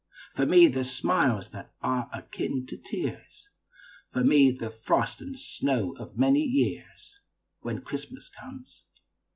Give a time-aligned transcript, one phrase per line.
[0.33, 3.47] For me, the smiles that are akin to tears,
[4.11, 7.19] For me, the frost and snows of many years,
[7.59, 8.83] When Christmas comes.